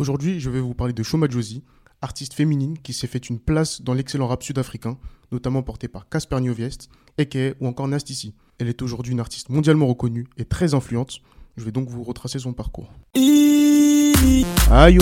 Aujourd'hui, 0.00 0.40
je 0.40 0.50
vais 0.50 0.60
vous 0.60 0.74
parler 0.74 0.92
de 0.92 1.04
Shoma 1.04 1.28
Josie, 1.30 1.62
artiste 2.02 2.34
féminine 2.34 2.76
qui 2.78 2.92
s'est 2.92 3.06
fait 3.06 3.28
une 3.30 3.38
place 3.38 3.80
dans 3.80 3.94
l'excellent 3.94 4.26
rap 4.26 4.42
sud-africain, 4.42 4.98
notamment 5.30 5.62
porté 5.62 5.86
par 5.86 6.08
Casper 6.08 6.40
Nyoviest, 6.40 6.88
Eke 7.16 7.54
ou 7.60 7.68
encore 7.68 7.86
Nastissi. 7.86 8.34
Elle 8.58 8.68
est 8.68 8.82
aujourd'hui 8.82 9.12
une 9.12 9.20
artiste 9.20 9.50
mondialement 9.50 9.86
reconnue 9.86 10.26
et 10.36 10.44
très 10.46 10.74
influente. 10.74 11.20
Je 11.56 11.64
vais 11.64 11.70
donc 11.70 11.88
vous 11.88 12.02
retracer 12.02 12.40
son 12.40 12.52
parcours. 12.52 12.92
Aïe 13.14 14.98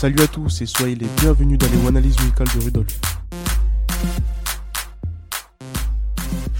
Salut 0.00 0.20
à 0.20 0.26
tous 0.26 0.60
et 0.60 0.66
soyez 0.66 0.96
les 0.96 1.06
bienvenus 1.20 1.56
dans 1.56 1.68
les 1.70 1.86
analyses 1.86 2.18
musicales 2.18 2.48
de 2.52 2.64
Rudolf. 2.64 3.00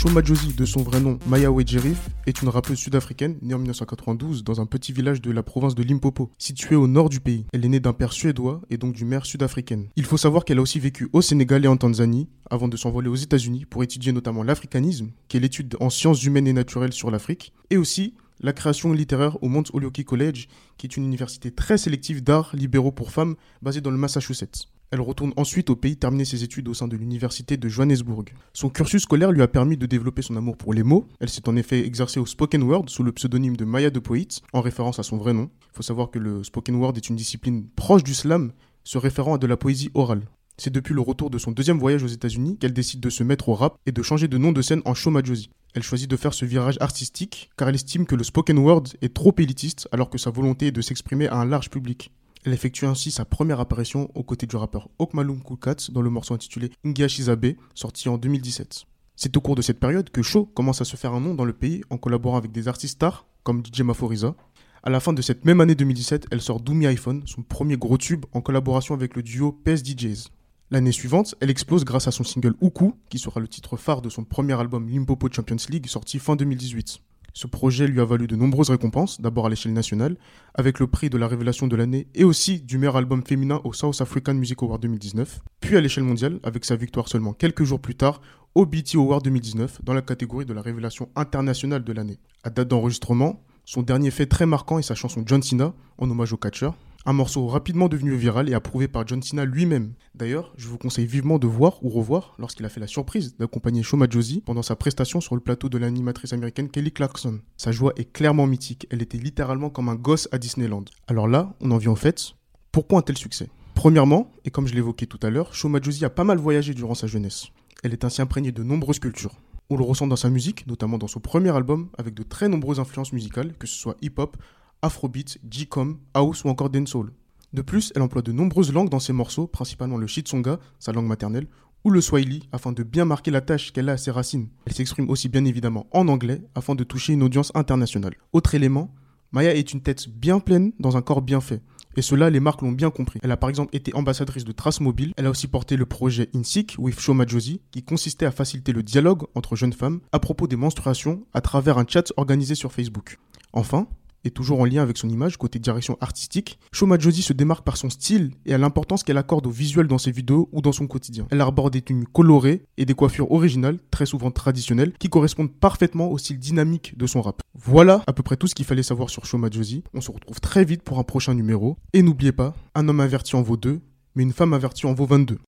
Shoma 0.00 0.22
Josie, 0.22 0.54
de 0.54 0.64
son 0.64 0.84
vrai 0.84 1.00
nom 1.00 1.18
Maya 1.26 1.50
Wedjerif, 1.50 1.98
est 2.28 2.40
une 2.40 2.48
rappeuse 2.48 2.78
sud-africaine 2.78 3.36
née 3.42 3.54
en 3.54 3.58
1992 3.58 4.44
dans 4.44 4.60
un 4.60 4.66
petit 4.66 4.92
village 4.92 5.20
de 5.20 5.32
la 5.32 5.42
province 5.42 5.74
de 5.74 5.82
Limpopo, 5.82 6.30
situé 6.38 6.76
au 6.76 6.86
nord 6.86 7.08
du 7.08 7.18
pays. 7.18 7.46
Elle 7.52 7.64
est 7.64 7.68
née 7.68 7.80
d'un 7.80 7.92
père 7.92 8.12
suédois 8.12 8.60
et 8.70 8.76
donc 8.76 8.94
d'une 8.94 9.08
mère 9.08 9.26
sud-africaine. 9.26 9.88
Il 9.96 10.04
faut 10.04 10.16
savoir 10.16 10.44
qu'elle 10.44 10.58
a 10.58 10.62
aussi 10.62 10.78
vécu 10.78 11.08
au 11.12 11.20
Sénégal 11.20 11.64
et 11.64 11.68
en 11.68 11.76
Tanzanie 11.76 12.28
avant 12.48 12.68
de 12.68 12.76
s'envoler 12.76 13.08
aux 13.08 13.16
États-Unis 13.16 13.64
pour 13.64 13.82
étudier 13.82 14.12
notamment 14.12 14.44
l'africanisme, 14.44 15.10
qui 15.26 15.36
est 15.36 15.40
l'étude 15.40 15.76
en 15.80 15.90
sciences 15.90 16.22
humaines 16.22 16.46
et 16.46 16.52
naturelles 16.52 16.92
sur 16.92 17.10
l'Afrique, 17.10 17.52
et 17.70 17.76
aussi 17.76 18.14
la 18.40 18.52
création 18.52 18.92
littéraire 18.92 19.42
au 19.42 19.48
Mount 19.48 19.64
Holyoke 19.72 20.04
College, 20.04 20.46
qui 20.76 20.86
est 20.86 20.96
une 20.96 21.06
université 21.06 21.50
très 21.50 21.76
sélective 21.76 22.22
d'arts 22.22 22.54
libéraux 22.54 22.92
pour 22.92 23.10
femmes 23.10 23.34
basée 23.62 23.80
dans 23.80 23.90
le 23.90 23.98
Massachusetts. 23.98 24.68
Elle 24.90 25.02
retourne 25.02 25.34
ensuite 25.36 25.68
au 25.68 25.76
pays 25.76 25.98
terminer 25.98 26.24
ses 26.24 26.44
études 26.44 26.66
au 26.68 26.72
sein 26.72 26.88
de 26.88 26.96
l'université 26.96 27.58
de 27.58 27.68
Johannesburg. 27.68 28.24
Son 28.54 28.70
cursus 28.70 29.02
scolaire 29.02 29.32
lui 29.32 29.42
a 29.42 29.48
permis 29.48 29.76
de 29.76 29.84
développer 29.84 30.22
son 30.22 30.36
amour 30.36 30.56
pour 30.56 30.72
les 30.72 30.82
mots. 30.82 31.06
Elle 31.20 31.28
s'est 31.28 31.46
en 31.46 31.56
effet 31.56 31.84
exercée 31.84 32.20
au 32.20 32.24
spoken 32.24 32.62
word 32.62 32.84
sous 32.88 33.02
le 33.02 33.12
pseudonyme 33.12 33.56
de 33.56 33.66
Maya 33.66 33.90
de 33.90 33.98
Poet, 33.98 34.28
en 34.54 34.62
référence 34.62 34.98
à 34.98 35.02
son 35.02 35.18
vrai 35.18 35.34
nom. 35.34 35.50
Il 35.72 35.76
faut 35.76 35.82
savoir 35.82 36.10
que 36.10 36.18
le 36.18 36.42
spoken 36.42 36.76
word 36.76 36.94
est 36.96 37.10
une 37.10 37.16
discipline 37.16 37.68
proche 37.76 38.02
du 38.02 38.14
slam, 38.14 38.52
se 38.82 38.96
référant 38.96 39.34
à 39.34 39.38
de 39.38 39.46
la 39.46 39.58
poésie 39.58 39.90
orale. 39.92 40.22
C'est 40.56 40.72
depuis 40.72 40.94
le 40.94 41.02
retour 41.02 41.28
de 41.28 41.36
son 41.36 41.52
deuxième 41.52 41.78
voyage 41.78 42.02
aux 42.02 42.08
États-Unis 42.08 42.56
qu'elle 42.56 42.72
décide 42.72 43.00
de 43.00 43.10
se 43.10 43.22
mettre 43.22 43.50
au 43.50 43.54
rap 43.54 43.76
et 43.84 43.92
de 43.92 44.02
changer 44.02 44.26
de 44.26 44.38
nom 44.38 44.52
de 44.52 44.62
scène 44.62 44.82
en 44.86 44.94
Shoma 44.94 45.22
Josie. 45.22 45.50
Elle 45.74 45.82
choisit 45.82 46.10
de 46.10 46.16
faire 46.16 46.32
ce 46.32 46.46
virage 46.46 46.78
artistique 46.80 47.50
car 47.58 47.68
elle 47.68 47.74
estime 47.74 48.06
que 48.06 48.16
le 48.16 48.24
spoken 48.24 48.58
word 48.58 48.84
est 49.02 49.14
trop 49.14 49.34
élitiste 49.36 49.86
alors 49.92 50.08
que 50.08 50.18
sa 50.18 50.30
volonté 50.30 50.68
est 50.68 50.72
de 50.72 50.80
s'exprimer 50.80 51.28
à 51.28 51.36
un 51.36 51.44
large 51.44 51.68
public. 51.68 52.10
Elle 52.44 52.52
effectue 52.52 52.86
ainsi 52.86 53.10
sa 53.10 53.24
première 53.24 53.60
apparition 53.60 54.10
aux 54.14 54.22
côtés 54.22 54.46
du 54.46 54.56
rappeur 54.56 54.88
Okmalum 54.98 55.42
Kulkat 55.42 55.90
dans 55.90 56.02
le 56.02 56.10
morceau 56.10 56.34
intitulé 56.34 56.70
Ingia 56.84 57.08
Shizabe, 57.08 57.54
sorti 57.74 58.08
en 58.08 58.18
2017. 58.18 58.84
C'est 59.16 59.36
au 59.36 59.40
cours 59.40 59.56
de 59.56 59.62
cette 59.62 59.80
période 59.80 60.10
que 60.10 60.22
Sho 60.22 60.46
commence 60.46 60.80
à 60.80 60.84
se 60.84 60.96
faire 60.96 61.12
un 61.12 61.20
nom 61.20 61.34
dans 61.34 61.44
le 61.44 61.52
pays 61.52 61.82
en 61.90 61.98
collaborant 61.98 62.36
avec 62.36 62.52
des 62.52 62.68
artistes 62.68 62.94
stars 62.94 63.26
comme 63.42 63.62
DJ 63.64 63.80
Maforiza. 63.80 64.36
À 64.84 64.90
la 64.90 65.00
fin 65.00 65.12
de 65.12 65.22
cette 65.22 65.44
même 65.44 65.60
année 65.60 65.74
2017, 65.74 66.28
elle 66.30 66.40
sort 66.40 66.60
Doomy 66.60 66.86
iPhone, 66.86 67.22
son 67.26 67.42
premier 67.42 67.76
gros 67.76 67.98
tube 67.98 68.24
en 68.32 68.40
collaboration 68.40 68.94
avec 68.94 69.16
le 69.16 69.22
duo 69.22 69.52
PS 69.52 69.82
DJs. 69.82 70.28
L'année 70.70 70.92
suivante, 70.92 71.34
elle 71.40 71.50
explose 71.50 71.84
grâce 71.84 72.06
à 72.06 72.12
son 72.12 72.24
single 72.24 72.54
Uku, 72.62 72.92
qui 73.08 73.18
sera 73.18 73.40
le 73.40 73.48
titre 73.48 73.76
phare 73.76 74.02
de 74.02 74.10
son 74.10 74.22
premier 74.22 74.52
album 74.52 74.88
Limpopo 74.88 75.28
Champions 75.32 75.56
League 75.70 75.86
sorti 75.86 76.18
fin 76.18 76.36
2018. 76.36 77.00
Ce 77.38 77.46
projet 77.46 77.86
lui 77.86 78.00
a 78.00 78.04
valu 78.04 78.26
de 78.26 78.34
nombreuses 78.34 78.70
récompenses, 78.70 79.20
d'abord 79.20 79.46
à 79.46 79.48
l'échelle 79.48 79.72
nationale, 79.72 80.16
avec 80.54 80.80
le 80.80 80.88
prix 80.88 81.08
de 81.08 81.16
la 81.16 81.28
révélation 81.28 81.68
de 81.68 81.76
l'année 81.76 82.08
et 82.16 82.24
aussi 82.24 82.60
du 82.60 82.78
meilleur 82.78 82.96
album 82.96 83.22
féminin 83.24 83.60
au 83.62 83.72
South 83.72 84.00
African 84.00 84.34
Music 84.34 84.60
Award 84.60 84.82
2019, 84.82 85.38
puis 85.60 85.76
à 85.76 85.80
l'échelle 85.80 86.02
mondiale 86.02 86.40
avec 86.42 86.64
sa 86.64 86.74
victoire 86.74 87.06
seulement 87.06 87.32
quelques 87.34 87.62
jours 87.62 87.78
plus 87.78 87.94
tard 87.94 88.20
au 88.56 88.66
BT 88.66 88.96
Award 88.96 89.22
2019 89.22 89.84
dans 89.84 89.94
la 89.94 90.02
catégorie 90.02 90.46
de 90.46 90.52
la 90.52 90.62
révélation 90.62 91.10
internationale 91.14 91.84
de 91.84 91.92
l'année. 91.92 92.18
À 92.42 92.50
date 92.50 92.66
d'enregistrement, 92.66 93.40
son 93.64 93.82
dernier 93.82 94.10
fait 94.10 94.26
très 94.26 94.44
marquant 94.44 94.80
est 94.80 94.82
sa 94.82 94.96
chanson 94.96 95.22
John 95.24 95.40
Cena 95.40 95.74
en 95.98 96.10
hommage 96.10 96.32
au 96.32 96.38
catcher, 96.38 96.70
un 97.08 97.14
morceau 97.14 97.46
rapidement 97.46 97.88
devenu 97.88 98.14
viral 98.16 98.50
et 98.50 98.54
approuvé 98.54 98.86
par 98.86 99.06
John 99.08 99.22
Cena 99.22 99.46
lui-même. 99.46 99.94
D'ailleurs, 100.14 100.52
je 100.58 100.68
vous 100.68 100.76
conseille 100.76 101.06
vivement 101.06 101.38
de 101.38 101.46
voir 101.46 101.82
ou 101.82 101.88
revoir 101.88 102.34
lorsqu'il 102.38 102.66
a 102.66 102.68
fait 102.68 102.80
la 102.80 102.86
surprise 102.86 103.34
d'accompagner 103.38 103.82
Shoma 103.82 104.06
Josie 104.10 104.42
pendant 104.44 104.60
sa 104.60 104.76
prestation 104.76 105.22
sur 105.22 105.34
le 105.34 105.40
plateau 105.40 105.70
de 105.70 105.78
l'animatrice 105.78 106.34
américaine 106.34 106.68
Kelly 106.68 106.92
Clarkson. 106.92 107.40
Sa 107.56 107.72
joie 107.72 107.94
est 107.96 108.12
clairement 108.12 108.46
mythique, 108.46 108.86
elle 108.90 109.00
était 109.00 109.16
littéralement 109.16 109.70
comme 109.70 109.88
un 109.88 109.94
gosse 109.94 110.28
à 110.32 110.38
Disneyland. 110.38 110.84
Alors 111.06 111.28
là, 111.28 111.54
on 111.62 111.70
en 111.70 111.78
vient 111.78 111.92
au 111.92 111.96
fait. 111.96 112.34
Pourquoi 112.72 112.98
un 112.98 113.02
tel 113.02 113.16
succès? 113.16 113.48
Premièrement, 113.74 114.30
et 114.44 114.50
comme 114.50 114.66
je 114.66 114.74
l'évoquais 114.74 115.06
tout 115.06 115.20
à 115.22 115.30
l'heure, 115.30 115.54
Shoma 115.54 115.80
Josie 115.80 116.04
a 116.04 116.10
pas 116.10 116.24
mal 116.24 116.36
voyagé 116.36 116.74
durant 116.74 116.94
sa 116.94 117.06
jeunesse. 117.06 117.46
Elle 117.82 117.94
est 117.94 118.04
ainsi 118.04 118.20
imprégnée 118.20 118.52
de 118.52 118.62
nombreuses 118.62 118.98
cultures. 118.98 119.36
On 119.70 119.78
le 119.78 119.84
ressent 119.84 120.08
dans 120.08 120.16
sa 120.16 120.28
musique, 120.28 120.66
notamment 120.66 120.98
dans 120.98 121.08
son 121.08 121.20
premier 121.20 121.56
album, 121.56 121.88
avec 121.96 122.12
de 122.12 122.22
très 122.22 122.50
nombreuses 122.50 122.80
influences 122.80 123.14
musicales, 123.14 123.54
que 123.58 123.66
ce 123.66 123.76
soit 123.76 123.96
hip-hop, 124.02 124.36
afrobeat, 124.82 125.38
G-com, 125.48 125.98
house 126.14 126.44
ou 126.44 126.48
encore 126.48 126.70
dancehall. 126.70 127.10
De 127.52 127.62
plus, 127.62 127.92
elle 127.96 128.02
emploie 128.02 128.22
de 128.22 128.32
nombreuses 128.32 128.72
langues 128.72 128.90
dans 128.90 129.00
ses 129.00 129.12
morceaux, 129.12 129.46
principalement 129.46 129.96
le 129.96 130.06
Shitsonga, 130.06 130.58
sa 130.78 130.92
langue 130.92 131.06
maternelle, 131.06 131.46
ou 131.84 131.90
le 131.90 132.00
Swahili, 132.00 132.48
afin 132.52 132.72
de 132.72 132.82
bien 132.82 133.04
marquer 133.04 133.30
la 133.30 133.40
tâche 133.40 133.72
qu'elle 133.72 133.88
a 133.88 133.92
à 133.92 133.96
ses 133.96 134.10
racines. 134.10 134.48
Elle 134.66 134.74
s'exprime 134.74 135.08
aussi 135.08 135.28
bien 135.28 135.44
évidemment 135.44 135.86
en 135.92 136.08
anglais, 136.08 136.42
afin 136.54 136.74
de 136.74 136.84
toucher 136.84 137.14
une 137.14 137.22
audience 137.22 137.52
internationale. 137.54 138.14
Autre 138.32 138.54
élément, 138.54 138.94
Maya 139.32 139.54
est 139.54 139.72
une 139.72 139.80
tête 139.80 140.08
bien 140.08 140.40
pleine 140.40 140.72
dans 140.78 140.96
un 140.96 141.02
corps 141.02 141.22
bien 141.22 141.40
fait. 141.40 141.62
Et 141.96 142.02
cela, 142.02 142.30
les 142.30 142.40
marques 142.40 142.62
l'ont 142.62 142.72
bien 142.72 142.90
compris. 142.90 143.18
Elle 143.22 143.32
a 143.32 143.36
par 143.36 143.50
exemple 143.50 143.74
été 143.74 143.94
ambassadrice 143.94 144.44
de 144.44 144.52
Trace 144.52 144.80
Mobile. 144.80 145.12
Elle 145.16 145.26
a 145.26 145.30
aussi 145.30 145.48
porté 145.48 145.76
le 145.76 145.84
projet 145.84 146.30
InSick 146.34 146.76
with 146.78 147.00
Shoma 147.00 147.26
Josie, 147.26 147.60
qui 147.70 147.82
consistait 147.82 148.26
à 148.26 148.30
faciliter 148.30 148.72
le 148.72 148.82
dialogue 148.82 149.24
entre 149.34 149.56
jeunes 149.56 149.72
femmes 149.72 150.00
à 150.12 150.20
propos 150.20 150.46
des 150.46 150.56
menstruations 150.56 151.24
à 151.34 151.40
travers 151.40 151.76
un 151.76 151.84
chat 151.86 152.12
organisé 152.16 152.54
sur 152.54 152.72
Facebook. 152.72 153.18
Enfin, 153.52 153.88
et 154.24 154.30
toujours 154.30 154.60
en 154.60 154.64
lien 154.64 154.82
avec 154.82 154.96
son 154.98 155.08
image 155.08 155.36
côté 155.36 155.58
direction 155.58 155.96
artistique, 156.00 156.58
Shoma 156.72 156.98
Josie 156.98 157.22
se 157.22 157.32
démarque 157.32 157.64
par 157.64 157.76
son 157.76 157.90
style 157.90 158.32
et 158.46 158.54
à 158.54 158.58
l'importance 158.58 159.02
qu'elle 159.02 159.18
accorde 159.18 159.46
au 159.46 159.50
visuel 159.50 159.86
dans 159.86 159.98
ses 159.98 160.10
vidéos 160.10 160.48
ou 160.52 160.60
dans 160.60 160.72
son 160.72 160.86
quotidien. 160.86 161.26
Elle 161.30 161.40
arbore 161.40 161.70
des 161.70 161.82
tenues 161.82 162.06
colorées 162.06 162.64
et 162.76 162.84
des 162.84 162.94
coiffures 162.94 163.30
originales, 163.30 163.78
très 163.90 164.06
souvent 164.06 164.30
traditionnelles, 164.30 164.92
qui 164.98 165.08
correspondent 165.08 165.52
parfaitement 165.52 166.10
au 166.10 166.18
style 166.18 166.38
dynamique 166.38 166.96
de 166.96 167.06
son 167.06 167.22
rap. 167.22 167.40
Voilà 167.54 168.02
à 168.06 168.12
peu 168.12 168.22
près 168.22 168.36
tout 168.36 168.46
ce 168.46 168.54
qu'il 168.54 168.64
fallait 168.64 168.82
savoir 168.82 169.10
sur 169.10 169.24
Shoma 169.26 169.48
Josie. 169.50 169.82
On 169.94 170.00
se 170.00 170.10
retrouve 170.10 170.40
très 170.40 170.64
vite 170.64 170.82
pour 170.82 170.98
un 170.98 171.04
prochain 171.04 171.34
numéro. 171.34 171.76
Et 171.92 172.02
n'oubliez 172.02 172.32
pas, 172.32 172.54
un 172.74 172.88
homme 172.88 173.00
averti 173.00 173.36
en 173.36 173.42
vaut 173.42 173.56
deux, 173.56 173.80
mais 174.14 174.22
une 174.22 174.32
femme 174.32 174.52
avertie 174.52 174.86
en 174.86 174.94
vaut 174.94 175.06
22. 175.06 175.38